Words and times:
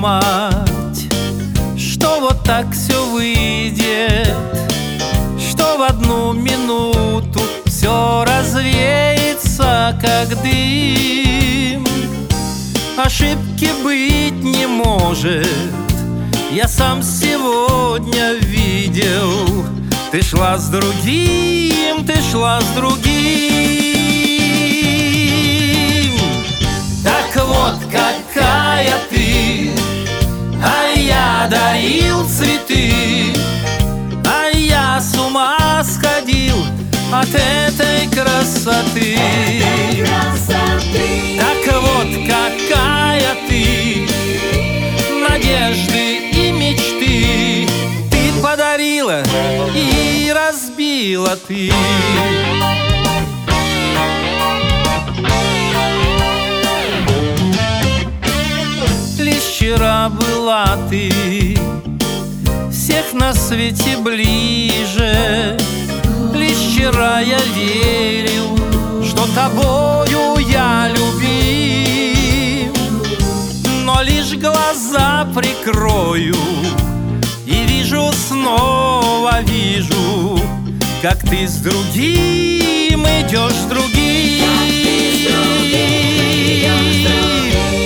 Подумать, 0.00 1.12
что 1.76 2.20
вот 2.20 2.42
так 2.42 2.72
все 2.72 3.04
выйдет, 3.10 4.34
что 5.38 5.76
в 5.76 5.82
одну 5.82 6.32
минуту 6.32 7.40
все 7.66 8.24
развеется, 8.24 9.98
как 10.00 10.28
дым. 10.42 11.86
Ошибки 12.96 13.68
быть 13.82 14.42
не 14.42 14.66
может, 14.66 15.46
я 16.50 16.66
сам 16.66 17.02
сегодня 17.02 18.32
видел. 18.40 19.66
Ты 20.10 20.22
шла 20.22 20.56
с 20.56 20.68
другим, 20.68 22.06
ты 22.06 22.14
шла 22.30 22.58
с 22.62 22.66
другим. 22.68 23.20
дарил 28.10 28.19
сходил 35.90 36.56
от 37.12 37.28
этой 37.34 38.06
красоты, 38.08 39.16
этой 39.16 40.04
красоты. 40.04 41.38
Так 41.38 41.82
вот 41.82 42.08
какая 42.26 43.36
ты 43.48 44.06
Надежды 45.28 46.30
и 46.32 46.52
мечты 46.52 47.66
Ты 48.10 48.42
подарила 48.42 49.22
и 49.74 50.32
разбила 50.34 51.36
ты 51.36 51.70
вчера 59.60 60.08
была 60.08 60.78
ты 60.88 61.56
Всех 62.70 63.12
на 63.12 63.34
свете 63.34 63.96
ближе 63.98 65.56
Лишь 65.56 65.59
вчера 66.90 67.20
я 67.20 67.38
верил 67.54 68.56
Что 69.04 69.26
тобою 69.34 70.38
я 70.38 70.88
любим 70.88 72.72
Но 73.84 74.02
лишь 74.02 74.34
глаза 74.34 75.28
прикрою 75.34 76.36
И 77.46 77.64
вижу, 77.66 78.10
снова 78.12 79.40
вижу 79.42 80.40
Как 81.02 81.18
ты 81.20 81.46
с 81.46 81.56
другим 81.56 83.04
идешь 83.04 83.68
другим. 83.68 83.90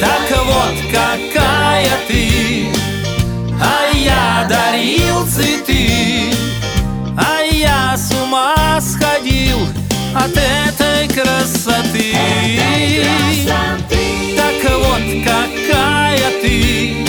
Так 0.00 0.44
вот 0.44 0.74
какая 0.92 1.47
от 10.18 10.36
этой 10.36 11.08
красоты, 11.08 12.14
Так 14.36 14.70
вот 14.78 15.02
какая 15.24 16.30
ты 16.42 17.06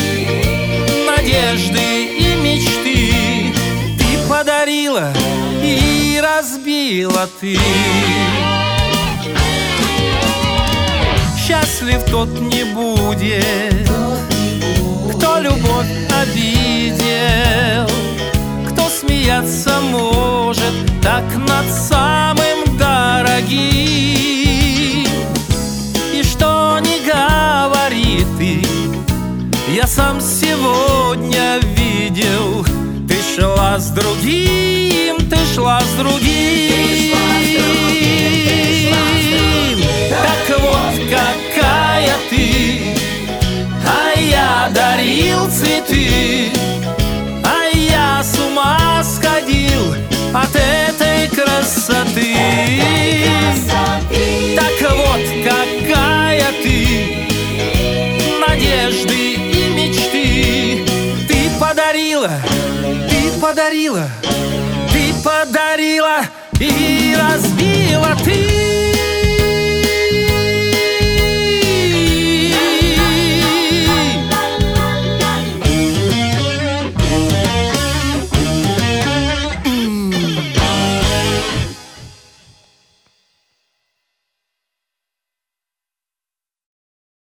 Надежды 1.06 2.06
и 2.18 2.36
мечты 2.44 3.54
Ты 3.98 4.30
подарила 4.30 5.12
и 5.64 6.22
разбила 6.24 7.28
ты. 7.40 7.58
Счастлив 11.38 12.04
тот 12.12 12.30
не 12.40 12.64
будет 12.64 13.90
любовь 15.42 15.88
обидел 16.22 17.90
Кто 18.72 18.90
смеяться 18.90 19.80
может 19.82 20.74
так 21.02 21.24
над 21.36 21.49
Я 29.72 29.86
сам 29.86 30.20
сегодня 30.20 31.60
видел 31.76 32.66
Ты 33.08 33.16
шла 33.36 33.80
с 33.80 33.92
другим, 33.92 35.18
ты 35.30 35.38
шла 35.54 35.80
с 35.80 36.00
другим. 36.00 37.16
Так 40.10 40.60
вот 40.60 41.00
какая 41.10 42.16
ты 42.30 42.50
дарил 44.74 45.50
цветы 45.50 45.99
подарила, 62.10 62.32
ты 63.08 63.40
подарила 63.40 64.10
Ты 64.92 65.14
подарила 65.24 66.22
и 66.60 67.16
разбила 67.16 68.16
ты 68.24 68.69